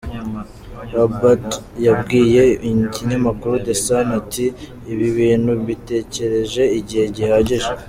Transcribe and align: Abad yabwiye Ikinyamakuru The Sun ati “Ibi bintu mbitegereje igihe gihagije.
Abad 1.03 1.43
yabwiye 1.85 2.43
Ikinyamakuru 2.71 3.53
The 3.65 3.75
Sun 3.83 4.07
ati 4.19 4.45
“Ibi 4.91 5.07
bintu 5.17 5.49
mbitegereje 5.61 6.63
igihe 6.79 7.05
gihagije. 7.15 7.69